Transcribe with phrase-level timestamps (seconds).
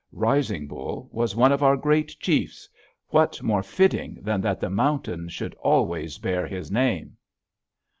[0.13, 2.67] Rising Bull was one of our great chiefs:
[3.09, 7.17] what more fitting than that the mountain should always bear his name?"